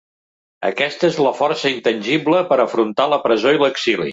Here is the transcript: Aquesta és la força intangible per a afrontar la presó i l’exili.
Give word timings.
Aquesta 0.69 1.09
és 1.13 1.19
la 1.27 1.33
força 1.41 1.73
intangible 1.73 2.41
per 2.53 2.59
a 2.61 2.65
afrontar 2.67 3.11
la 3.13 3.21
presó 3.29 3.55
i 3.59 3.63
l’exili. 3.67 4.09